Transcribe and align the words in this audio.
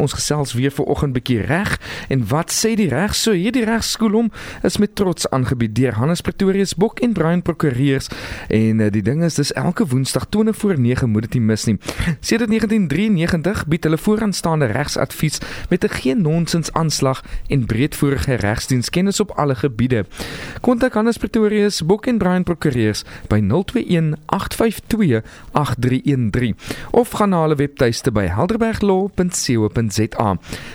Ons 0.00 0.14
gesels 0.16 0.54
weer 0.56 0.72
vir 0.72 0.88
oggend 0.88 1.12
bietjie 1.12 1.42
reg 1.44 1.74
en 2.08 2.22
wat 2.30 2.52
sê 2.54 2.72
die 2.78 2.88
reg? 2.88 3.12
So 3.16 3.34
hierdie 3.36 3.66
regskool 3.68 4.14
hom 4.16 4.30
is 4.64 4.78
met 4.80 4.94
trots 4.96 5.28
aangebied 5.28 5.74
deur 5.76 5.98
Hannes 6.00 6.22
Pretorius 6.24 6.72
Bok 6.80 7.02
en 7.04 7.12
Brian 7.12 7.42
Prokureurs 7.44 8.08
en 8.48 8.80
uh, 8.80 8.88
die 8.92 9.04
ding 9.04 9.20
is 9.26 9.36
dis 9.36 9.52
elke 9.60 9.84
Woensdag 9.90 10.30
20 10.32 10.56
voor 10.56 10.80
9 10.80 11.10
moet 11.10 11.28
dit 11.28 11.36
nie 11.36 11.44
mis 11.50 11.66
nie. 11.68 11.76
Sedert 12.24 12.48
1993 12.48 13.66
bied 13.68 13.84
hulle 13.84 14.00
vooraanstaande 14.00 14.70
regsadvies 14.72 15.40
met 15.68 15.84
'n 15.84 15.92
geen 16.00 16.22
nonsens 16.22 16.72
aanslag 16.72 17.22
en 17.48 17.66
breedvoerige 17.66 18.34
regsdienskennis 18.40 19.20
op 19.20 19.30
alle 19.36 19.54
gebiede. 19.54 20.06
Kontak 20.60 20.94
Hannes 20.94 21.16
Pretorius 21.16 21.82
Bok 21.84 22.06
en 22.06 22.18
Brian 22.18 22.42
Prokureurs 22.42 23.04
by 23.28 23.40
021 23.40 24.16
852 24.26 25.22
8313 25.52 26.56
of 26.90 27.10
gaan 27.10 27.28
na 27.28 27.40
hulle 27.40 27.54
webtuiste 27.54 28.10
by 28.12 28.26
helderberglaw.co.za. 28.26 29.89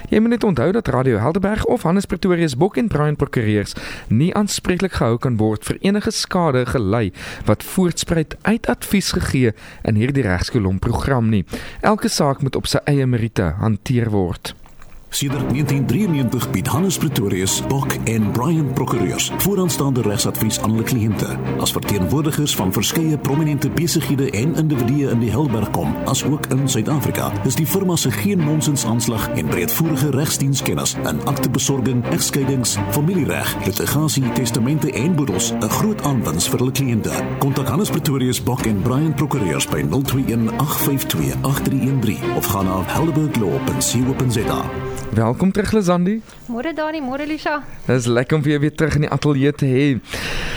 Jy 0.10 0.20
moet 0.20 0.36
net 0.36 0.44
onthou 0.44 0.72
dat 0.72 0.88
Radio 0.88 1.18
Helderberg 1.18 1.66
of 1.66 1.84
Hannes 1.84 2.06
Pretorius 2.06 2.58
Bok 2.58 2.78
en 2.78 2.88
Brian 2.88 3.16
Prokureurs 3.16 3.76
nie 4.08 4.34
aanspreeklik 4.36 4.98
gehou 5.00 5.18
kan 5.18 5.38
word 5.38 5.66
vir 5.68 5.80
enige 5.82 6.12
skade 6.12 6.66
gelei 6.66 7.12
wat 7.46 7.64
voortspruit 7.64 8.38
uit 8.42 8.68
advies 8.68 9.12
gegee 9.12 9.54
in 9.84 9.96
hierdie 9.96 10.26
regskolom 10.28 10.80
program 10.80 11.30
nie. 11.30 11.46
Elke 11.82 12.10
saak 12.10 12.42
moet 12.42 12.56
op 12.56 12.68
sy 12.68 12.84
eie 12.90 13.06
meriete 13.06 13.54
hanteer 13.62 14.12
word. 14.14 14.56
Sedert 15.10 15.50
1993 15.50 16.52
bied 16.52 16.68
Hannes 16.68 16.98
Pretorius, 16.98 17.62
Bok 17.68 17.94
en 18.04 18.32
Brian 18.32 18.74
Prokureurs 18.74 19.32
vooraanstaande 19.38 20.02
regsadvies 20.02 20.60
aan 20.60 20.70
hulle 20.70 20.84
kliënte. 20.84 21.38
As 21.60 21.72
verteenwoordigers 21.72 22.56
van 22.56 22.74
verskeie 22.74 23.18
prominente 23.18 23.70
besighede 23.70 24.30
en 24.30 24.56
individue 24.56 25.10
in 25.10 25.20
die 25.20 25.32
Helberg 25.32 25.72
kom, 25.72 25.96
asook 26.06 26.46
in 26.46 26.70
Suid-Afrika, 26.70 27.32
is 27.46 27.56
die 27.56 27.68
firma 27.68 27.96
se 27.96 28.12
geen 28.12 28.44
nonsens 28.44 28.86
aanslag 28.86 29.30
en 29.30 29.48
breedvoerige 29.48 30.10
regsdienskennis 30.10 30.96
in 31.04 31.24
aktebesorging, 31.26 32.04
egskeidings, 32.12 32.78
familiereg, 32.92 33.56
litigasie, 33.66 34.32
testamente 34.34 34.92
en 34.92 35.16
boedels 35.16 35.52
'n 35.52 35.70
groot 35.80 36.02
aanwinst 36.02 36.50
vir 36.50 36.60
hulle 36.60 36.72
kliënte. 36.72 37.12
Kontak 37.40 37.68
Hannes 37.68 37.90
Pretorius, 37.90 38.44
Bok 38.44 38.66
en 38.66 38.82
Brian 38.82 39.14
Prokureurs 39.14 39.68
by 39.68 39.82
021 39.90 40.50
852 40.60 41.36
8313 41.42 42.36
of 42.36 42.46
gaan 42.46 42.66
na 42.66 42.84
helderberglaw.co.za. 42.86 44.66
Welkom 45.14 45.52
terug 45.52 45.72
Lizandi. 45.72 46.22
Môre 46.50 46.74
Dani, 46.74 47.02
môre 47.02 47.26
Lisha. 47.26 47.64
Dit 47.86 47.96
is 47.96 48.06
lekker 48.06 48.38
om 48.38 48.44
weer 48.44 48.60
weer 48.60 48.76
terug 48.76 48.96
in 48.96 49.06
die 49.06 49.10
ateljee 49.12 49.52
te 49.54 49.66
hê. 49.70 49.86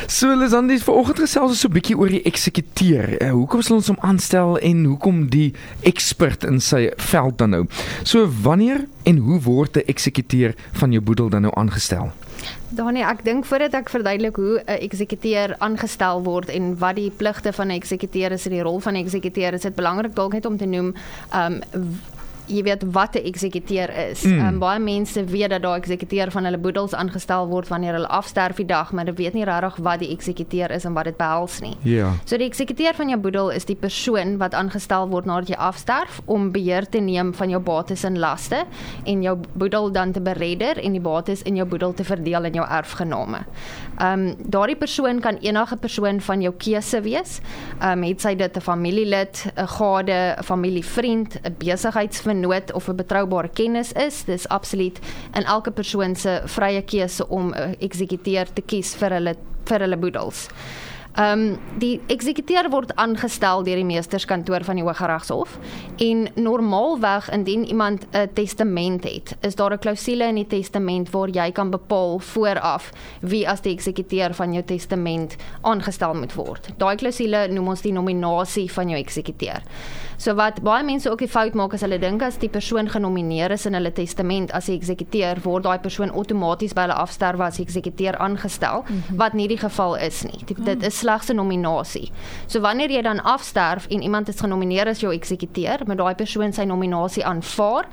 So 0.08 0.32
Lizandi, 0.34 0.78
vanoggend 0.80 1.20
gesels 1.20 1.50
ons 1.50 1.60
so 1.60 1.68
'n 1.68 1.72
bietjie 1.72 1.96
oor 1.98 2.08
die 2.08 2.22
eksekuteur. 2.22 3.20
Uh, 3.22 3.30
hoekom 3.30 3.62
sal 3.62 3.76
ons 3.76 3.86
hom 3.86 3.98
aanstel 4.00 4.58
en 4.58 4.84
hoekom 4.84 5.28
die 5.28 5.52
ekspert 5.82 6.44
in 6.44 6.60
sy 6.60 6.90
veld 6.96 7.38
dan 7.38 7.50
nou? 7.50 7.66
So 8.04 8.26
wanneer 8.42 8.86
en 9.04 9.16
hoe 9.16 9.40
word 9.40 9.76
'n 9.76 9.86
eksekuteur 9.86 10.54
van 10.72 10.92
jou 10.92 11.02
boedel 11.02 11.28
dan 11.28 11.42
nou 11.42 11.52
aangestel? 11.54 12.12
Dani, 12.68 13.02
ek 13.02 13.24
dink 13.24 13.44
voordat 13.44 13.74
ek 13.74 13.90
verduidelik 13.90 14.36
hoe 14.36 14.62
'n 14.66 14.80
eksekuteur 14.80 15.56
aangestel 15.58 16.22
word 16.22 16.48
en 16.48 16.78
wat 16.78 16.96
die 16.96 17.10
pligte 17.10 17.52
van 17.52 17.68
'n 17.68 17.80
eksekuteur 17.80 18.32
is 18.32 18.46
en 18.46 18.52
die 18.52 18.62
rol 18.62 18.80
van 18.80 18.94
'n 18.94 19.04
eksekuteur, 19.04 19.52
is 19.52 19.62
dit 19.62 19.74
belangrik 19.74 20.14
dalk 20.14 20.32
net 20.32 20.46
om 20.46 20.56
te 20.56 20.66
noem, 20.66 20.94
ehm 21.32 21.62
um, 21.74 22.00
jy 22.48 22.62
weet 22.62 22.84
wat 22.92 23.16
'n 23.16 23.24
eksekuteur 23.24 23.90
is. 24.10 24.22
Mm. 24.24 24.46
Um, 24.46 24.58
baie 24.58 24.78
mense 24.78 25.24
weet 25.24 25.50
dat 25.50 25.62
daar 25.62 25.76
eksekuteur 25.76 26.30
van 26.30 26.44
hulle 26.44 26.58
boedels 26.58 26.94
aangestel 26.94 27.48
word 27.48 27.68
wanneer 27.68 27.92
hulle 27.92 28.08
afsterf 28.08 28.56
die 28.56 28.66
dag, 28.66 28.92
maar 28.92 29.04
hulle 29.04 29.16
weet 29.16 29.34
nie 29.34 29.44
regtig 29.44 29.76
wat 29.76 29.98
die 29.98 30.10
eksekuteur 30.10 30.70
is 30.70 30.84
en 30.84 30.92
wat 30.92 31.04
dit 31.04 31.16
behels 31.16 31.60
nie. 31.60 31.76
Ja. 31.82 31.92
Yeah. 31.92 32.12
So 32.24 32.36
die 32.36 32.48
eksekuteur 32.48 32.94
van 32.94 33.08
jou 33.08 33.20
boedel 33.20 33.50
is 33.50 33.64
die 33.64 33.76
persoon 33.76 34.38
wat 34.38 34.54
aangestel 34.54 35.08
word 35.08 35.24
nadat 35.24 35.48
jy 35.48 35.56
afsterf 35.56 36.20
om 36.24 36.52
beheer 36.52 36.88
te 36.88 36.98
neem 36.98 37.34
van 37.34 37.50
jou 37.50 37.60
bates 37.60 38.04
en 38.04 38.18
laste 38.18 38.64
en 39.04 39.22
jou 39.22 39.36
boedel 39.52 39.92
dan 39.92 40.12
te 40.12 40.20
beredder 40.20 40.78
en 40.78 40.92
die 40.92 41.00
bates 41.00 41.42
in 41.42 41.56
jou 41.56 41.66
boedel 41.66 41.94
te 41.94 42.04
verdeel 42.04 42.44
in 42.44 42.52
jou 42.52 42.66
erfgename. 42.66 43.44
Ehm 43.98 44.28
um, 44.28 44.34
daardie 44.46 44.76
persoon 44.76 45.20
kan 45.20 45.36
enige 45.42 45.76
persoon 45.76 46.20
van 46.20 46.40
jou 46.40 46.54
keuse 46.56 47.00
wees. 47.00 47.40
Ehm 47.80 47.98
um, 47.98 48.02
het 48.02 48.20
sy 48.20 48.34
dit 48.34 48.56
'n 48.56 48.60
familielid, 48.60 49.52
'n 49.56 49.66
gade, 49.66 50.36
'n 50.38 50.44
familievriend, 50.44 51.40
'n 51.42 51.54
besigheidsvriend 51.58 52.37
vernoot 52.38 52.72
of 52.72 52.88
'n 52.88 52.96
betroubare 52.96 53.48
kennis 53.48 53.92
is. 53.92 54.24
Dis 54.24 54.48
absoluut 54.48 54.98
in 55.34 55.44
elke 55.44 55.70
persoon 55.70 56.16
se 56.16 56.42
vrye 56.44 56.82
keuse 56.82 57.28
om 57.28 57.52
'n 57.54 57.76
eksekuteur 57.78 58.46
te 58.52 58.62
kies 58.62 58.94
vir 58.94 59.10
hulle 59.10 59.36
vir 59.64 59.80
hulle 59.80 59.96
boedels. 59.96 60.48
Ehm 61.18 61.40
um, 61.40 61.58
die 61.78 62.00
eksekuteur 62.06 62.68
word 62.70 62.92
aangestel 62.94 63.64
deur 63.64 63.76
die 63.76 63.84
meesterskantoor 63.84 64.62
van 64.64 64.76
die 64.76 64.84
Hooggeregshof 64.84 65.58
en 65.96 66.28
normaalweg 66.34 67.30
indien 67.30 67.64
iemand 67.64 68.06
'n 68.12 68.28
testament 68.34 69.04
het, 69.04 69.36
is 69.40 69.54
daar 69.54 69.72
'n 69.72 69.78
klousule 69.78 70.24
in 70.24 70.34
die 70.34 70.46
testament 70.46 71.10
waar 71.10 71.28
jy 71.28 71.50
kan 71.52 71.70
bepaal 71.70 72.18
vooraf 72.18 72.92
wie 73.20 73.48
as 73.48 73.60
die 73.60 73.72
eksekuteur 73.72 74.34
van 74.34 74.52
jou 74.52 74.64
testament 74.64 75.36
aangestel 75.60 76.14
moet 76.14 76.34
word. 76.34 76.68
Daai 76.76 76.96
klousule 76.96 77.48
noem 77.48 77.68
ons 77.68 77.82
die 77.82 77.92
nominasie 77.92 78.72
van 78.72 78.88
jou 78.88 79.00
eksekuteur. 79.00 79.62
So 80.18 80.34
wat 80.34 80.56
baie 80.66 80.82
mense 80.82 81.06
ook 81.10 81.20
die 81.22 81.30
fout 81.30 81.54
maak 81.54 81.76
as 81.76 81.84
hulle 81.86 81.96
dink 82.02 82.22
as 82.26 82.40
die 82.42 82.48
persoon 82.50 82.88
genomineer 82.90 83.52
is 83.54 83.68
in 83.68 83.76
hulle 83.78 83.92
testament 83.94 84.50
as 84.56 84.66
die 84.66 84.74
eksekuteur 84.74 85.38
word 85.44 85.62
daai 85.62 85.78
persoon 85.78 86.10
outomaties 86.10 86.72
by 86.74 86.88
hulle 86.88 86.96
afsterwe 86.98 87.44
as 87.46 87.60
die 87.60 87.66
eksekuteur 87.68 88.18
aangestel, 88.18 88.82
mm 88.82 88.96
-hmm. 88.96 89.20
wat 89.20 89.36
nie 89.38 89.46
die 89.48 89.58
geval 89.60 89.94
is 89.94 90.24
nie. 90.26 90.40
Dit, 90.46 90.64
dit 90.64 90.82
is 90.82 90.98
slegs 90.98 91.30
'n 91.30 91.36
nominasie. 91.36 92.10
So 92.46 92.60
wanneer 92.60 92.90
jy 92.90 93.02
dan 93.02 93.22
afsterf 93.22 93.86
en 93.86 94.02
iemand 94.02 94.28
is 94.28 94.40
genomineer 94.40 94.88
as 94.88 95.00
jou 95.00 95.12
eksekuteur, 95.12 95.86
moet 95.86 95.98
daai 95.98 96.14
persoon 96.14 96.52
sy 96.52 96.64
nominasie 96.64 97.24
aanvaar, 97.24 97.86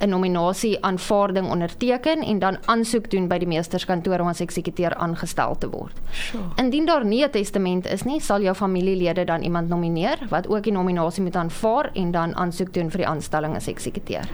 'n 0.00 0.08
nominasie 0.08 0.78
aanvaarding 0.84 1.50
onderteken 1.50 2.22
en 2.22 2.38
dan 2.38 2.58
aansoek 2.66 3.10
doen 3.10 3.28
by 3.28 3.38
die 3.38 3.48
meesterskantoor 3.48 4.20
om 4.20 4.28
as 4.28 4.40
eksekuteur 4.40 4.94
aangestel 4.94 5.58
te 5.58 5.68
word. 5.70 6.00
Sure. 6.10 6.44
Indien 6.56 6.86
daar 6.86 7.04
nie 7.04 7.24
'n 7.24 7.30
testament 7.30 7.86
is 7.86 8.02
nie, 8.02 8.20
sal 8.20 8.40
jou 8.40 8.54
familielede 8.54 9.24
dan 9.24 9.42
iemand 9.42 9.68
nomineer 9.68 10.18
wat 10.28 10.48
ook 10.48 10.62
die 10.62 10.72
nominasie 10.72 11.22
moet 11.22 11.36
aanvaar 11.36 11.71
en 11.94 12.12
dan 12.12 12.36
aansoek 12.36 12.74
doen 12.74 12.90
vir 12.90 13.04
die 13.04 13.08
aanstelling 13.08 13.56
as 13.56 13.68
eksekuteur. 13.72 14.28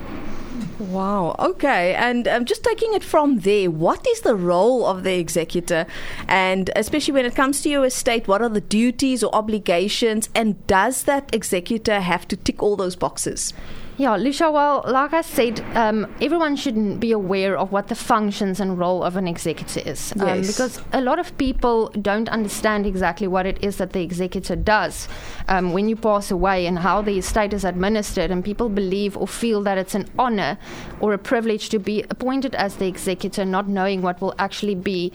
Wow. 0.78 1.34
Okay. 1.38 1.94
And 1.94 2.28
um, 2.28 2.44
just 2.44 2.62
taking 2.62 2.94
it 2.94 3.02
from 3.02 3.40
there, 3.40 3.70
what 3.70 4.06
is 4.06 4.20
the 4.20 4.36
role 4.36 4.86
of 4.86 5.02
the 5.02 5.18
executor? 5.18 5.86
And 6.28 6.70
especially 6.76 7.14
when 7.14 7.26
it 7.26 7.34
comes 7.34 7.62
to 7.62 7.68
your 7.68 7.84
estate, 7.84 8.28
what 8.28 8.42
are 8.42 8.48
the 8.48 8.60
duties 8.60 9.24
or 9.24 9.34
obligations? 9.34 10.28
And 10.34 10.64
does 10.66 11.02
that 11.04 11.34
executor 11.34 12.00
have 12.00 12.28
to 12.28 12.36
tick 12.36 12.62
all 12.62 12.76
those 12.76 12.94
boxes? 12.94 13.52
Yeah, 13.98 14.14
Lucia, 14.14 14.48
well, 14.48 14.84
like 14.86 15.12
I 15.12 15.22
said, 15.22 15.58
um, 15.74 16.06
everyone 16.20 16.54
shouldn't 16.54 17.00
be 17.00 17.10
aware 17.10 17.58
of 17.58 17.72
what 17.72 17.88
the 17.88 17.96
functions 17.96 18.60
and 18.60 18.78
role 18.78 19.02
of 19.02 19.16
an 19.16 19.26
executor 19.26 19.80
is. 19.84 20.12
Um, 20.20 20.28
Yes. 20.28 20.46
because 20.46 20.80
a 20.92 21.00
lot 21.00 21.18
of 21.18 21.36
people 21.36 21.88
don't 22.00 22.28
understand 22.28 22.86
exactly 22.86 23.26
what 23.26 23.44
it 23.44 23.58
is 23.60 23.78
that 23.78 23.92
the 23.94 24.00
executor 24.02 24.54
does 24.54 25.08
um, 25.48 25.72
when 25.72 25.88
you 25.88 25.96
pass 25.96 26.30
away 26.30 26.66
and 26.66 26.78
how 26.78 27.02
the 27.02 27.18
estate 27.18 27.52
is 27.52 27.64
administered. 27.64 28.30
And 28.30 28.44
people 28.44 28.68
believe 28.68 29.16
or 29.16 29.26
feel 29.26 29.62
that 29.64 29.78
it's 29.78 29.96
an 29.96 30.08
honor 30.16 30.58
or 31.00 31.12
a 31.12 31.18
privilege 31.18 31.68
to 31.70 31.80
be 31.80 32.04
appointed 32.08 32.54
as 32.54 32.76
the 32.76 32.86
executor, 32.86 33.44
not 33.44 33.66
knowing 33.66 34.00
what 34.00 34.20
will 34.20 34.34
actually 34.38 34.76
be. 34.76 35.12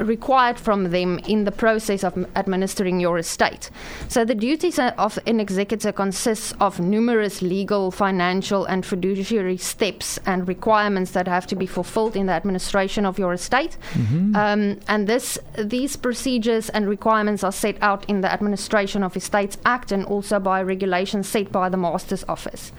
Required 0.00 0.58
from 0.58 0.90
them 0.90 1.18
in 1.26 1.44
the 1.44 1.52
process 1.52 2.04
of 2.04 2.26
administering 2.36 3.00
your 3.00 3.18
estate. 3.18 3.70
So 4.08 4.24
the 4.24 4.34
duties 4.34 4.78
of 4.78 5.18
an 5.26 5.40
executor 5.40 5.92
consists 5.92 6.52
of 6.60 6.80
numerous 6.80 7.42
legal, 7.42 7.90
financial 7.90 8.64
and 8.64 8.84
fiduciary 8.84 9.56
steps 9.56 10.18
and 10.26 10.48
requirements 10.48 11.12
that 11.12 11.28
have 11.28 11.46
to 11.48 11.56
be 11.56 11.66
fulfilled 11.66 12.16
in 12.16 12.26
the 12.26 12.32
administration 12.32 13.06
of 13.06 13.18
your 13.18 13.32
estate. 13.32 13.76
Um, 14.34 14.80
and 14.88 15.06
this 15.06 15.38
these 15.58 15.96
procedures 15.96 16.68
and 16.70 16.88
requirements 16.88 17.44
are 17.44 17.52
set 17.52 17.76
out 17.82 18.08
in 18.08 18.20
the 18.20 18.32
Administration 18.32 19.02
of 19.02 19.16
Estates 19.16 19.58
Act 19.64 19.92
and 19.92 20.04
also 20.04 20.38
by 20.38 20.62
regulations 20.62 21.28
set 21.28 21.52
by 21.52 21.68
the 21.68 21.76
Master's 21.76 22.24
Office. 22.28 22.72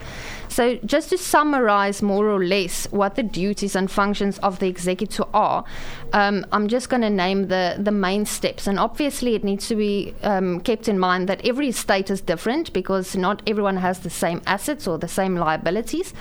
So 0.48 0.76
just 0.84 1.10
to 1.10 1.18
summarize 1.18 2.02
more 2.02 2.28
or 2.28 2.44
less 2.44 2.86
what 2.92 3.16
the 3.16 3.22
duties 3.22 3.74
and 3.76 3.90
functions 3.90 4.38
of 4.38 4.58
the 4.58 4.68
executor 4.68 5.24
are, 5.32 5.64
um, 6.12 6.46
I'm 6.52 6.68
just 6.68 6.83
going 6.86 7.02
to 7.02 7.10
name 7.10 7.48
the, 7.48 7.76
the 7.78 7.90
main 7.90 8.24
steps. 8.26 8.66
And 8.66 8.78
obviously, 8.78 9.34
it 9.34 9.44
needs 9.44 9.68
to 9.68 9.76
be 9.76 10.14
um, 10.22 10.60
kept 10.60 10.88
in 10.88 10.98
mind 10.98 11.28
that 11.28 11.44
every 11.46 11.72
state 11.72 12.10
is 12.10 12.20
different 12.20 12.72
because 12.72 13.16
not 13.16 13.42
everyone 13.46 13.76
has 13.76 14.00
the 14.00 14.10
same 14.10 14.40
assets 14.46 14.86
or 14.86 14.98
the 14.98 15.08
same 15.08 15.36
liabilities. 15.36 16.12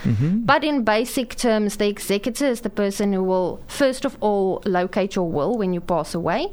But 0.45 0.63
in 0.63 0.83
basic 0.83 1.35
terms, 1.35 1.77
the 1.77 1.87
executor 1.87 2.45
is 2.45 2.61
the 2.61 2.69
person 2.69 3.13
who 3.13 3.23
will, 3.23 3.59
first 3.67 4.05
of 4.05 4.17
all, 4.21 4.61
locate 4.65 5.15
your 5.15 5.29
will 5.29 5.57
when 5.57 5.73
you 5.73 5.81
pass 5.81 6.13
away, 6.15 6.47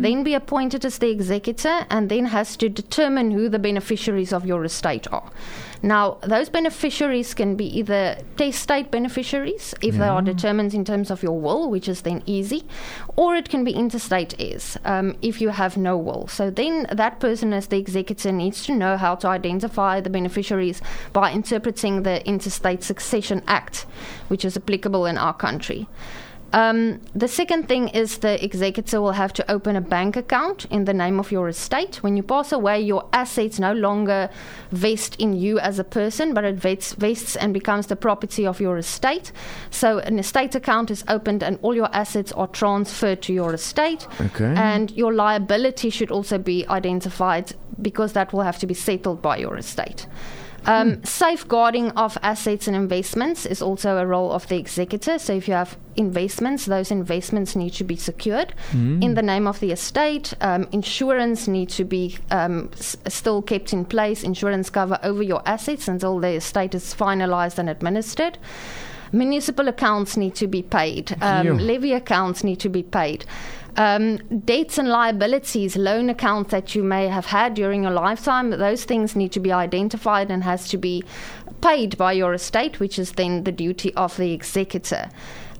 then 0.00 0.22
be 0.22 0.34
appointed 0.34 0.84
as 0.84 0.98
the 0.98 1.10
executor, 1.10 1.86
and 1.90 2.08
then 2.08 2.26
has 2.26 2.56
to 2.56 2.68
determine 2.68 3.30
who 3.30 3.48
the 3.48 3.58
beneficiaries 3.58 4.32
of 4.32 4.46
your 4.46 4.64
estate 4.64 5.06
are. 5.12 5.30
Now, 5.82 6.18
those 6.22 6.48
beneficiaries 6.48 7.34
can 7.34 7.56
be 7.56 7.66
either 7.78 8.16
testate 8.36 8.92
beneficiaries 8.92 9.74
if 9.82 9.96
they 9.96 10.06
are 10.06 10.22
determined 10.22 10.74
in 10.74 10.84
terms 10.84 11.10
of 11.10 11.24
your 11.24 11.40
will, 11.40 11.68
which 11.68 11.88
is 11.88 12.02
then 12.02 12.22
easy, 12.24 12.64
or 13.16 13.34
it 13.34 13.48
can 13.48 13.64
be 13.64 13.72
interstate 13.72 14.34
heirs 14.38 14.78
um, 14.84 15.16
if 15.22 15.40
you 15.40 15.48
have 15.48 15.76
no 15.76 15.98
will. 15.98 16.28
So 16.28 16.50
then 16.50 16.86
that 16.92 17.18
person, 17.18 17.52
as 17.52 17.66
the 17.66 17.78
executor, 17.78 18.30
needs 18.30 18.64
to 18.66 18.74
know 18.74 18.96
how 18.96 19.16
to 19.16 19.26
identify 19.26 20.00
the 20.00 20.10
beneficiaries 20.10 20.80
by 21.12 21.32
interpreting 21.32 22.04
the 22.04 22.24
Interstate 22.26 22.84
Succession 22.84 23.42
Act, 23.48 23.86
which 24.28 24.44
is 24.44 24.56
applicable 24.56 25.06
in 25.06 25.18
our 25.18 25.34
country. 25.34 25.88
Um, 26.52 27.00
the 27.14 27.28
second 27.28 27.66
thing 27.68 27.88
is 27.88 28.18
the 28.18 28.42
executor 28.44 29.00
will 29.00 29.12
have 29.12 29.32
to 29.34 29.50
open 29.50 29.76
a 29.76 29.80
bank 29.80 30.16
account 30.16 30.66
in 30.66 30.84
the 30.84 30.92
name 30.92 31.18
of 31.18 31.32
your 31.32 31.48
estate. 31.48 32.02
When 32.02 32.16
you 32.16 32.22
pass 32.22 32.52
away, 32.52 32.80
your 32.80 33.08
assets 33.12 33.58
no 33.58 33.72
longer 33.72 34.28
vest 34.70 35.16
in 35.18 35.32
you 35.32 35.58
as 35.58 35.78
a 35.78 35.84
person, 35.84 36.34
but 36.34 36.44
it 36.44 36.56
vests, 36.56 36.92
vests 36.92 37.36
and 37.36 37.54
becomes 37.54 37.86
the 37.86 37.96
property 37.96 38.46
of 38.46 38.60
your 38.60 38.76
estate. 38.76 39.32
So 39.70 39.98
an 39.98 40.18
estate 40.18 40.54
account 40.54 40.90
is 40.90 41.04
opened 41.08 41.42
and 41.42 41.58
all 41.62 41.74
your 41.74 41.94
assets 41.94 42.32
are 42.32 42.48
transferred 42.48 43.22
to 43.22 43.32
your 43.32 43.54
estate. 43.54 44.06
Okay. 44.20 44.54
And 44.56 44.90
your 44.90 45.14
liability 45.14 45.88
should 45.88 46.10
also 46.10 46.36
be 46.36 46.66
identified 46.68 47.54
because 47.80 48.12
that 48.12 48.32
will 48.32 48.42
have 48.42 48.58
to 48.58 48.66
be 48.66 48.74
settled 48.74 49.22
by 49.22 49.38
your 49.38 49.56
estate. 49.56 50.06
Um, 50.64 51.02
Safeguarding 51.04 51.90
of 51.92 52.16
assets 52.22 52.66
and 52.68 52.76
investments 52.76 53.46
is 53.46 53.60
also 53.62 53.98
a 53.98 54.06
role 54.06 54.30
of 54.32 54.46
the 54.48 54.56
executor. 54.56 55.18
So, 55.18 55.32
if 55.34 55.48
you 55.48 55.54
have 55.54 55.76
investments, 55.96 56.66
those 56.66 56.90
investments 56.90 57.56
need 57.56 57.72
to 57.74 57.84
be 57.84 57.96
secured 57.96 58.54
in 59.02 59.14
the 59.14 59.22
name 59.22 59.46
of 59.48 59.58
the 59.60 59.72
estate. 59.72 60.34
Um, 60.40 60.68
insurance 60.72 61.48
needs 61.48 61.76
to 61.76 61.84
be 61.84 62.16
um, 62.30 62.70
s- 62.74 62.96
still 63.08 63.42
kept 63.42 63.72
in 63.72 63.84
place, 63.84 64.22
insurance 64.22 64.70
cover 64.70 64.98
over 65.02 65.22
your 65.22 65.42
assets 65.46 65.88
until 65.88 66.18
the 66.20 66.30
estate 66.34 66.74
is 66.74 66.94
finalized 66.94 67.58
and 67.58 67.68
administered. 67.68 68.38
Municipal 69.14 69.68
accounts 69.68 70.16
need 70.16 70.34
to 70.36 70.46
be 70.46 70.62
paid, 70.62 71.14
um, 71.20 71.46
levy 71.58 71.92
accounts 71.92 72.42
need 72.42 72.60
to 72.60 72.70
be 72.70 72.82
paid. 72.82 73.26
Um, 73.76 74.18
debts 74.44 74.76
and 74.76 74.88
liabilities, 74.88 75.76
loan 75.76 76.10
accounts 76.10 76.50
that 76.50 76.74
you 76.74 76.82
may 76.82 77.08
have 77.08 77.26
had 77.26 77.54
during 77.54 77.84
your 77.84 77.92
lifetime, 77.92 78.50
those 78.50 78.84
things 78.84 79.16
need 79.16 79.32
to 79.32 79.40
be 79.40 79.50
identified 79.50 80.30
and 80.30 80.44
has 80.44 80.68
to 80.68 80.76
be 80.76 81.02
paid 81.62 81.96
by 81.96 82.12
your 82.12 82.34
estate, 82.34 82.80
which 82.80 82.98
is 82.98 83.12
then 83.12 83.44
the 83.44 83.52
duty 83.52 83.94
of 83.94 84.16
the 84.16 84.32
executor. 84.32 85.08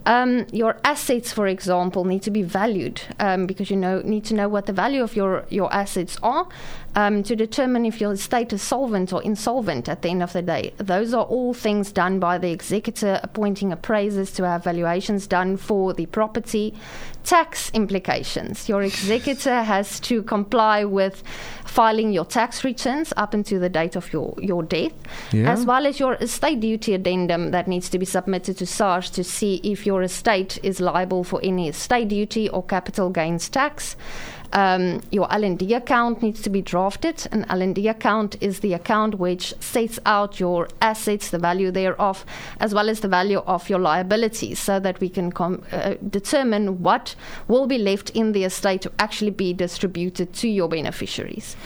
Um, 0.06 0.46
your 0.52 0.76
assets, 0.84 1.32
for 1.32 1.46
example, 1.46 2.04
need 2.04 2.22
to 2.22 2.30
be 2.30 2.42
valued 2.42 3.00
um, 3.20 3.46
because 3.46 3.70
you 3.70 3.76
know 3.76 4.00
need 4.02 4.24
to 4.26 4.34
know 4.34 4.48
what 4.48 4.66
the 4.66 4.72
value 4.72 5.02
of 5.02 5.14
your 5.14 5.44
your 5.48 5.72
assets 5.72 6.18
are 6.22 6.48
um, 6.94 7.22
to 7.22 7.36
determine 7.36 7.86
if 7.86 8.00
your 8.00 8.12
estate 8.12 8.52
is 8.52 8.62
solvent 8.62 9.12
or 9.12 9.22
insolvent 9.22 9.88
at 9.88 10.02
the 10.02 10.08
end 10.08 10.22
of 10.22 10.32
the 10.32 10.42
day. 10.42 10.72
Those 10.78 11.14
are 11.14 11.24
all 11.24 11.54
things 11.54 11.92
done 11.92 12.18
by 12.18 12.38
the 12.38 12.50
executor, 12.50 13.20
appointing 13.22 13.72
appraisers 13.72 14.32
to 14.32 14.46
have 14.46 14.64
valuations 14.64 15.26
done 15.26 15.56
for 15.56 15.94
the 15.94 16.06
property. 16.06 16.74
Tax 17.24 17.70
implications. 17.70 18.68
Your 18.68 18.82
executor 18.82 19.62
has 19.62 20.00
to 20.00 20.24
comply 20.24 20.84
with 20.84 21.22
filing 21.72 22.12
your 22.12 22.26
tax 22.26 22.64
returns 22.64 23.14
up 23.16 23.32
until 23.32 23.58
the 23.58 23.68
date 23.70 23.96
of 23.96 24.12
your, 24.12 24.34
your 24.38 24.62
death, 24.62 24.92
Yeah. 25.32 25.50
as 25.50 25.64
well 25.64 25.86
as 25.86 25.98
your 25.98 26.14
estate 26.20 26.60
duty 26.60 26.92
addendum 26.92 27.50
that 27.52 27.66
needs 27.66 27.88
to 27.88 27.98
be 27.98 28.04
submitted 28.04 28.58
to 28.58 28.66
SARS 28.66 29.08
to 29.10 29.24
see 29.24 29.54
if 29.64 29.86
your 29.86 30.02
estate 30.02 30.58
is 30.62 30.80
liable 30.80 31.24
for 31.24 31.40
any 31.42 31.68
estate 31.68 32.08
duty 32.08 32.48
or 32.50 32.62
capital 32.62 33.08
gains 33.08 33.48
tax. 33.48 33.96
Um, 34.52 35.00
your 35.10 35.32
L&D 35.32 35.72
account 35.74 36.22
needs 36.22 36.42
to 36.42 36.50
be 36.50 36.60
drafted. 36.60 37.26
An 37.32 37.46
L&D 37.48 37.88
account 37.88 38.36
is 38.40 38.60
the 38.60 38.74
account 38.74 39.18
which 39.18 39.54
sets 39.60 39.98
out 40.04 40.38
your 40.38 40.68
assets, 40.80 41.30
the 41.30 41.38
value 41.38 41.70
thereof, 41.70 42.24
as 42.60 42.74
well 42.74 42.90
as 42.90 43.00
the 43.00 43.08
value 43.08 43.38
of 43.46 43.70
your 43.70 43.78
liabilities, 43.78 44.58
so 44.58 44.78
that 44.80 45.00
we 45.00 45.08
can 45.08 45.32
com- 45.32 45.62
uh, 45.72 45.94
determine 46.10 46.82
what 46.82 47.14
will 47.48 47.66
be 47.66 47.78
left 47.78 48.10
in 48.10 48.32
the 48.32 48.44
estate 48.44 48.82
to 48.82 48.92
actually 48.98 49.30
be 49.30 49.52
distributed 49.52 50.32
to 50.34 50.48
your 50.48 50.68
beneficiaries. 50.68 51.56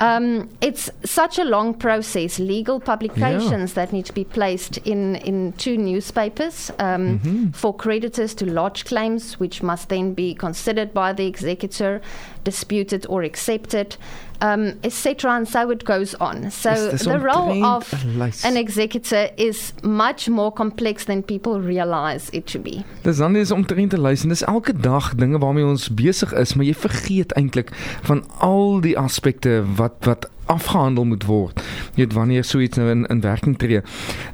Um, 0.00 0.48
it's 0.62 0.90
such 1.04 1.38
a 1.38 1.44
long 1.44 1.74
process. 1.74 2.38
Legal 2.38 2.80
publications 2.80 3.74
that 3.74 3.92
need 3.92 4.06
to 4.06 4.14
be 4.14 4.24
placed 4.24 4.78
in, 4.78 5.16
in 5.16 5.52
two 5.52 5.76
newspapers 5.76 6.70
um, 6.78 7.52
for 7.52 7.74
creditors 7.74 8.34
to 8.36 8.50
lodge 8.50 8.86
claims, 8.86 9.38
which 9.38 9.62
must 9.62 9.90
then 9.90 10.14
be 10.14 10.34
considered 10.34 10.94
by 10.94 11.12
the 11.12 11.26
executor, 11.26 12.00
disputed 12.44 13.04
or 13.10 13.22
accepted, 13.22 13.96
um, 14.40 14.72
etc. 14.82 15.30
And 15.30 15.48
so 15.48 15.70
it 15.70 15.84
goes 15.84 16.14
on. 16.18 16.50
So 16.50 16.72
the 16.96 17.18
role 17.18 17.64
of 17.64 17.92
een 17.92 18.18
lys? 18.18 18.44
an 18.44 18.56
executor 18.56 19.30
is 19.34 19.72
much 19.82 20.28
more 20.28 20.52
complex 20.52 21.04
than 21.04 21.22
people 21.22 21.60
realize 21.60 22.28
it 22.32 22.46
to 22.46 22.58
be. 22.58 22.82
Dis 23.02 23.16
dan 23.16 23.36
is 23.36 23.50
omtrent 23.50 23.90
te 23.90 23.98
luister. 23.98 24.28
Dis 24.28 24.42
elke 24.42 24.76
dag 24.76 25.14
dinge 25.14 25.38
waarmee 25.38 25.64
ons 25.64 25.88
besig 25.94 26.32
is, 26.32 26.54
maar 26.54 26.64
jy 26.64 26.74
vergeet 26.74 27.32
eintlik 27.32 27.72
van 28.02 28.24
al 28.38 28.80
die 28.80 28.98
aspekte 28.98 29.62
wat 29.76 29.92
wat 30.04 30.28
afgehandel 30.50 31.04
moet 31.04 31.24
word. 31.24 31.62
Jy 31.94 32.04
weet 32.04 32.12
wanneer 32.12 32.44
so 32.44 32.58
iets 32.58 32.78
nou 32.80 32.90
in 32.90 33.06
in 33.06 33.20
werking 33.20 33.56
tree. 33.58 33.82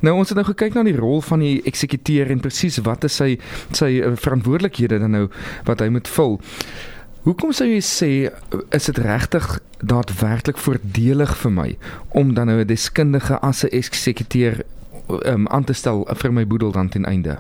Nou 0.00 0.16
ons 0.16 0.28
het 0.28 0.38
nou 0.38 0.46
gekyk 0.48 0.74
na 0.74 0.84
die 0.86 0.96
rol 0.96 1.20
van 1.20 1.44
die 1.44 1.60
eksekuteur 1.68 2.30
en 2.32 2.40
presies 2.40 2.80
wat 2.88 3.04
is 3.04 3.16
sy 3.20 3.36
sy 3.76 3.96
uh, 4.00 4.14
verantwoordelikhede 4.16 5.00
dan 5.02 5.16
nou 5.16 5.26
wat 5.68 5.84
hy 5.84 5.90
moet 5.92 6.08
vul. 6.08 6.38
Hoekom 7.26 7.50
sou 7.50 7.66
jy 7.66 7.80
sê 7.82 8.08
is 8.76 8.84
dit 8.86 8.98
regtig 9.02 9.46
daadwerklik 9.82 10.60
voordelig 10.62 11.32
vir 11.40 11.52
my 11.56 11.70
om 12.14 12.28
dan 12.36 12.46
nou 12.46 12.60
'n 12.62 12.68
deskundige 12.70 13.40
as 13.42 13.64
'n 13.64 13.74
eksekuteur 13.74 14.62
um, 15.26 15.48
aan 15.48 15.64
te 15.64 15.72
stel 15.72 16.06
vir 16.06 16.32
my 16.32 16.46
boedel 16.46 16.70
dan 16.70 16.88
ten 16.88 17.04
einde? 17.04 17.38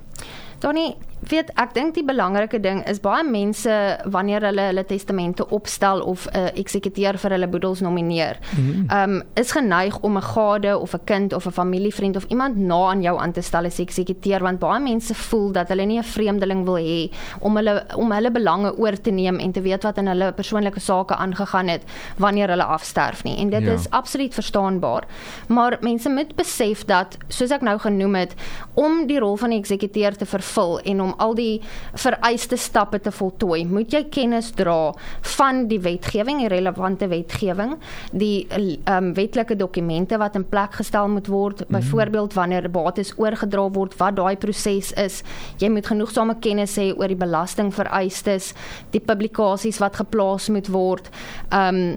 Donnie, 0.58 0.96
weet 1.20 1.50
ek 1.56 1.74
dink 1.74 1.94
die 1.94 2.04
belangrike 2.04 2.60
ding 2.60 2.84
is 2.88 3.00
baie 3.00 3.24
mense 3.24 3.98
wanneer 4.04 4.40
hulle 4.46 4.60
hulle 4.60 4.84
testamente 4.84 5.46
opstel 5.50 6.00
of 6.02 6.26
'n 6.32 6.36
uh, 6.38 6.50
eksekuteur 6.54 7.18
vir 7.18 7.30
hulle 7.30 7.48
boedels 7.48 7.80
nomineer, 7.80 8.36
Mhm. 8.56 8.90
um, 8.92 9.22
is 9.34 9.52
geneig 9.52 9.98
om 10.02 10.16
'n 10.16 10.22
gade 10.22 10.78
of 10.78 10.94
'n 10.94 11.00
kind 11.04 11.32
of 11.32 11.46
'n 11.46 11.50
familievriend 11.52 12.16
of 12.16 12.24
iemand 12.28 12.56
na 12.56 12.88
aan 12.90 13.02
jou 13.02 13.18
aan 13.18 13.32
te 13.32 13.40
stel 13.42 13.64
as 13.64 13.78
eksekuteur 13.78 14.40
want 14.42 14.58
baie 14.60 14.80
mense 14.80 15.14
voel 15.14 15.52
dat 15.52 15.68
hulle 15.68 15.84
nie 15.86 15.98
'n 15.98 16.02
vreemdeling 16.04 16.64
wil 16.64 16.76
hê 16.78 17.10
om 17.40 17.56
hulle 17.56 17.84
om 17.96 18.12
hulle 18.12 18.30
belange 18.30 18.76
oor 18.78 19.00
te 19.00 19.10
neem 19.10 19.38
en 19.38 19.52
te 19.52 19.60
weet 19.60 19.82
wat 19.82 19.98
in 19.98 20.06
hulle 20.06 20.32
persoonlike 20.32 20.80
sake 20.80 21.14
aangegaan 21.16 21.68
het 21.68 21.82
wanneer 22.18 22.48
hulle 22.48 22.64
afsterf 22.64 23.24
nie. 23.24 23.36
En 23.38 23.50
dit 23.50 23.62
Ja. 23.62 23.72
is 23.72 23.90
absoluut 23.90 24.34
verstaanbaar. 24.34 25.04
Maar 25.48 25.78
mense 25.80 26.08
moet 26.08 26.36
besef 26.36 26.84
dat 26.84 27.16
soos 27.28 27.50
ek 27.50 27.62
nou 27.62 27.78
genoem 27.78 28.14
het, 28.14 28.34
om 28.74 29.06
die 29.06 29.18
rol 29.18 29.36
van 29.36 29.50
die 29.50 29.58
eksekuteur 29.58 30.16
te 30.16 30.26
vervul 30.26 30.78
en 30.80 31.00
om 31.02 31.14
al 31.22 31.34
die 31.38 31.60
vereiste 31.94 32.56
stappe 32.56 33.00
te 33.00 33.12
voltooi, 33.14 33.64
moet 33.66 33.92
jy 33.92 34.02
kennis 34.12 34.50
dra 34.56 34.94
van 35.36 35.66
die 35.70 35.80
wetgewing, 35.82 36.40
die 36.44 36.50
relevante 36.52 37.08
wetgewing, 37.10 37.76
die 38.12 38.46
um, 38.90 39.12
wetlike 39.16 39.56
dokumente 39.56 40.18
wat 40.18 40.36
in 40.36 40.46
plek 40.48 40.78
gestel 40.80 41.08
moet 41.12 41.30
word, 41.32 41.64
mm. 41.64 41.78
byvoorbeeld 41.78 42.34
wanneer 42.34 42.70
bates 42.70 43.14
oorgedra 43.16 43.68
word, 43.74 43.96
wat 44.00 44.16
daai 44.16 44.36
proses 44.40 44.92
is. 45.00 45.22
Jy 45.62 45.70
moet 45.72 45.86
genoegsame 45.86 46.38
kennis 46.40 46.76
hê 46.80 46.90
oor 46.96 47.08
die 47.12 47.20
belastingvereistes, 47.20 48.52
die 48.94 49.00
publikasies 49.00 49.80
wat 49.82 50.02
geplaas 50.02 50.50
moet 50.52 50.70
word. 50.72 51.10
Um 51.54 51.96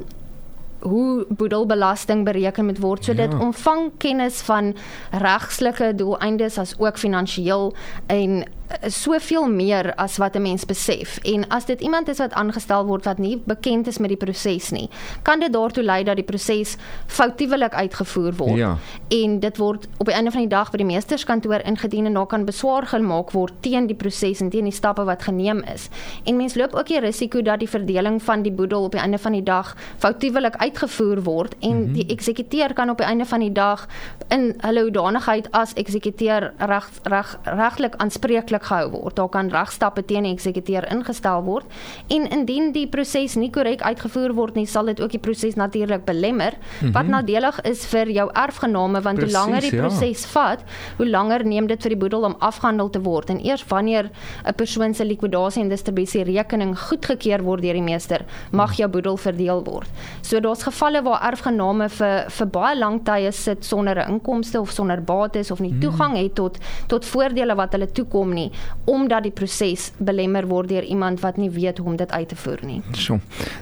hoe 0.80 1.26
boedelbelasting 1.30 2.24
bereken 2.24 2.66
moet 2.66 2.80
word. 2.80 3.06
So 3.06 3.12
Ja. 3.12 3.28
dit 3.28 3.40
ontvang 3.40 3.92
kennis 3.98 4.42
van 4.42 4.76
regslike 5.12 5.96
doeleindes 5.96 6.58
as 6.58 6.76
ook 6.78 6.98
finansiëel 6.98 7.74
en 8.08 8.44
soveel 8.88 9.48
meer 9.50 9.94
as 9.96 10.18
wat 10.18 10.36
'n 10.36 10.42
mens 10.42 10.66
besef. 10.66 11.18
En 11.18 11.48
as 11.48 11.66
dit 11.66 11.82
iemand 11.82 12.08
is 12.08 12.18
wat 12.18 12.34
aangestel 12.34 12.86
word 12.86 13.06
wat 13.06 13.18
nie 13.18 13.42
bekend 13.46 13.88
is 13.88 13.98
met 13.98 14.10
die 14.10 14.18
proses 14.18 14.70
nie, 14.70 14.90
kan 15.22 15.40
dit 15.40 15.54
daartoe 15.54 15.84
lei 15.84 16.04
dat 16.04 16.16
die 16.16 16.26
proses 16.26 16.76
foutiewelik 17.08 17.74
uitgevoer 17.74 18.34
word. 18.36 18.58
Ja. 18.58 18.78
En 19.08 19.40
dit 19.40 19.58
word 19.58 19.88
op 19.98 20.06
die 20.06 20.16
einde 20.16 20.32
van 20.32 20.40
die 20.40 20.50
dag 20.50 20.72
by 20.72 20.78
die 20.78 20.86
meesterskantoor 20.86 21.62
ingedien 21.66 22.06
en 22.06 22.14
daar 22.14 22.26
kan 22.26 22.46
beswaar 22.46 22.86
gemaak 22.86 23.32
word 23.32 23.54
teen 23.60 23.88
die 23.88 23.96
proses 23.96 24.40
en 24.40 24.50
teen 24.50 24.64
die 24.64 24.74
stappe 24.74 25.04
wat 25.04 25.24
geneem 25.24 25.64
is. 25.74 25.90
En 26.24 26.38
mens 26.38 26.56
loop 26.56 26.74
ook 26.74 26.88
die 26.88 27.00
risiko 27.00 27.42
dat 27.42 27.60
die 27.60 27.70
verdeling 27.70 28.24
van 28.24 28.42
die 28.42 28.52
boedel 28.52 28.84
op 28.84 28.92
die 28.92 29.02
einde 29.02 29.18
van 29.18 29.32
die 29.32 29.44
dag 29.44 29.76
foutiewelik 29.98 30.56
uitgevoer 30.56 31.24
word 31.24 31.56
en 31.60 31.78
mm 31.78 31.84
-hmm. 31.84 31.94
die 31.94 32.06
eksekuteur 32.06 32.74
kan 32.74 32.90
op 32.90 32.98
die 32.98 33.06
einde 33.06 33.26
van 33.26 33.40
die 33.40 33.52
dag 33.52 33.88
in 34.28 34.54
hulle 34.58 34.82
hoedanigheid 34.82 35.52
as 35.52 35.74
eksekuteur 35.74 36.54
reg 36.58 36.90
reg 37.04 37.38
regtelik 37.44 37.96
aanspreeklik 37.96 38.59
aanspreeklik 38.60 38.64
gehou 38.64 38.92
word. 38.92 39.16
Daar 39.16 39.30
kan 39.30 39.50
regstappe 39.50 40.04
teen 40.06 40.24
die 40.24 40.34
eksekuteur 40.34 40.88
ingestel 40.92 41.44
word 41.44 41.66
en 42.10 42.28
indien 42.30 42.72
die 42.74 42.88
proses 42.88 43.36
nie 43.36 43.50
korrek 43.50 43.82
uitgevoer 43.82 44.34
word 44.34 44.56
nie, 44.56 44.66
sal 44.66 44.86
dit 44.86 45.00
ook 45.02 45.12
die 45.12 45.20
proses 45.20 45.56
natuurlik 45.56 46.06
belemmer 46.06 46.54
mm 46.54 46.80
-hmm. 46.80 46.92
wat 46.92 47.08
nadelig 47.08 47.62
is 47.64 47.86
vir 47.86 48.10
jou 48.10 48.30
erfgename 48.34 49.02
want 49.02 49.20
Precies, 49.20 49.36
hoe 49.36 49.46
langer 49.46 49.62
die 49.62 49.78
proses 49.78 50.22
ja. 50.22 50.30
vat, 50.30 50.64
hoe 50.98 51.08
langer 51.08 51.46
neem 51.46 51.68
dit 51.68 51.82
vir 51.82 51.90
die 51.90 51.98
boedel 51.98 52.24
om 52.24 52.36
afgehandel 52.40 52.90
te 52.90 53.02
word 53.02 53.30
en 53.30 53.40
eers 53.46 53.66
wanneer 53.68 54.10
'n 54.46 54.54
persoon 54.56 54.94
se 54.94 55.06
likwidasie 55.06 55.62
en 55.62 55.70
distribusie 55.70 56.24
rekening 56.24 56.78
goedgekeur 56.80 57.44
word 57.44 57.62
deur 57.62 57.74
die 57.74 57.82
meester, 57.82 58.26
mag 58.52 58.74
jou 58.74 58.90
boedel 58.90 59.18
verdeel 59.18 59.64
word. 59.64 59.90
So 60.22 60.40
daar's 60.40 60.64
gevalle 60.64 61.02
waar 61.04 61.32
erfgename 61.32 61.90
vir 61.90 62.26
vir 62.30 62.48
baie 62.48 62.78
lank 62.78 63.06
tye 63.06 63.32
sit 63.32 63.66
sonder 63.66 63.98
'n 64.00 64.10
inkomste 64.10 64.60
of 64.60 64.72
sonder 64.72 65.02
bates 65.02 65.52
of 65.52 65.60
nie 65.60 65.72
hmm. 65.72 65.80
toegang 65.80 66.18
het 66.18 66.36
tot 66.36 66.58
tot 66.88 67.06
voordele 67.06 67.56
wat 67.56 67.72
hulle 67.72 67.92
toekom 67.92 68.34
nie 68.34 68.49
omdat 68.86 69.24
die 69.24 69.32
proses 69.32 69.92
belemmer 69.98 70.48
word 70.48 70.70
deur 70.70 70.84
iemand 70.84 71.20
wat 71.20 71.38
nie 71.38 71.50
weet 71.50 71.78
hoe 71.78 71.88
om 71.88 71.96
dit 71.96 72.12
uit 72.12 72.28
te 72.28 72.36
voer 72.36 72.60
nie. 72.66 72.82
So, 72.92 73.20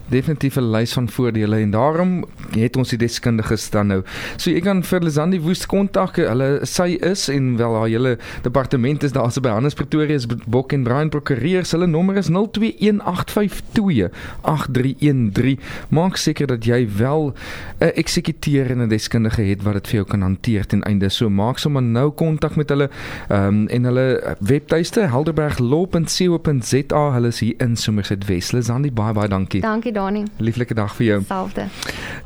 definitief 0.10 0.58
'n 0.58 0.72
lys 0.72 0.94
van 0.94 1.10
voordele 1.10 1.60
en 1.62 1.72
daarom 1.72 2.25
het 2.56 2.75
ons 2.77 2.89
die 2.89 2.98
deskundiges 2.98 3.70
dan 3.70 3.88
nou. 3.88 4.03
So 4.38 4.51
jy 4.51 4.62
kan 4.62 4.84
vir 4.84 5.00
Lisandie 5.06 5.41
Woest 5.44 5.65
kontak. 5.72 6.15
Hulle 6.22 6.60
sy 6.67 6.98
is 7.06 7.29
en 7.34 7.58
wel 7.60 7.75
haar 7.75 7.88
hele 7.88 8.17
departement 8.46 9.03
is 9.03 9.12
daar 9.15 9.32
so 9.32 9.41
by 9.41 9.50
Hannes 9.56 9.74
Pretoria 9.77 10.20
se 10.20 10.27
Bok 10.46 10.74
en 10.74 10.84
Brian 10.84 11.10
Prokureurs. 11.10 11.72
Hulle 11.75 11.88
nommer 11.88 12.15
is 12.17 12.29
0218528313. 12.29 12.34
Maak 15.89 16.17
seker 16.22 16.48
dat 16.48 16.65
jy 16.65 16.88
wel 16.98 17.34
'n 17.79 17.91
eksekuteur 17.96 18.72
en 18.72 18.82
'n 18.82 18.89
deskundige 18.89 19.41
het 19.41 19.63
wat 19.63 19.74
dit 19.74 19.88
vir 19.88 19.96
jou 19.96 20.06
kan 20.06 20.22
hanteer 20.22 20.65
ten 20.65 20.84
einde. 20.84 21.10
So 21.10 21.29
maak 21.29 21.58
sommer 21.58 21.84
nou 21.84 22.12
kontak 22.12 22.56
met 22.56 22.70
hulle 22.70 22.89
um, 23.29 23.67
en 23.67 23.84
hulle 23.84 24.36
webtuiste 24.77 25.10
helderberglaw.co.za. 25.10 27.13
Hulle 27.13 27.27
is 27.27 27.39
hier 27.39 27.53
in 27.57 27.75
Somerset 27.75 28.25
West. 28.25 28.53
Lisandie 28.53 28.91
baie 28.91 29.13
baie 29.13 29.27
dankie. 29.27 29.62
Dankie 29.62 29.91
Dani. 29.91 30.24
Lieflike 30.38 30.74
dag 30.77 30.93
vir 30.96 31.05
jou. 31.05 31.22
Selfde. 31.25 31.65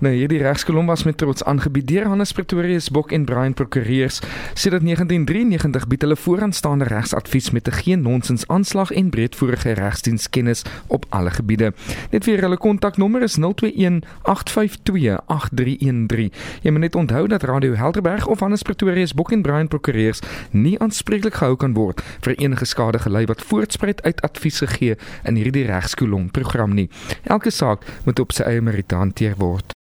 Nou 0.03 0.11
hierdie 0.11 0.41
regskolom 0.41 0.85
was 0.91 1.03
met 1.07 1.17
trots 1.17 1.43
aangebied 1.47 1.87
deur 1.87 2.09
Hannes 2.11 2.33
Pretorius 2.35 2.89
Bok 2.91 3.11
en 3.15 3.23
Brian 3.25 3.53
Prokureurs. 3.53 4.19
Sedert 4.53 4.83
1993 4.83 5.87
bied 5.87 6.01
hulle 6.03 6.15
vooraanstaande 6.19 6.85
regsadvies 6.91 7.51
met 7.55 7.67
'n 7.67 7.71
geen 7.71 8.01
nonsens 8.01 8.47
aanslag 8.47 8.91
en 8.91 9.09
breedvoerige 9.09 9.71
regsdienskennis 9.71 10.61
op 10.87 11.05
alle 11.09 11.31
gebiede. 11.31 11.73
Net 12.11 12.23
vir 12.23 12.41
hulle 12.41 12.57
kontaknommer 12.57 13.21
is 13.21 13.37
021 13.37 14.03
852 14.23 15.19
8313. 15.25 16.31
Jy 16.61 16.71
moet 16.71 16.81
net 16.81 16.95
onthou 16.95 17.27
dat 17.27 17.43
Radio 17.43 17.73
Helderberg 17.73 18.27
of 18.27 18.39
Hannes 18.39 18.61
Pretorius 18.61 19.13
Bok 19.13 19.31
en 19.31 19.41
Brian 19.41 19.67
Prokureurs 19.67 20.19
nie 20.51 20.79
aanspreeklik 20.79 21.33
gehou 21.33 21.55
kan 21.55 21.73
word 21.73 22.01
vir 22.19 22.40
enige 22.41 22.65
skade 22.65 22.99
gelei 22.99 23.25
wat 23.29 23.41
voortspruit 23.41 24.01
uit 24.03 24.21
advies 24.27 24.61
gegee 24.65 24.97
in 25.23 25.37
hierdie 25.39 25.65
regskolom 25.69 26.31
program 26.31 26.73
nie. 26.77 26.89
Elke 27.23 27.53
saak 27.53 27.85
moet 28.05 28.19
op 28.19 28.33
sy 28.35 28.49
eie 28.49 28.61
meriete 28.61 28.97
hanteer 28.99 29.37
word. 29.37 29.75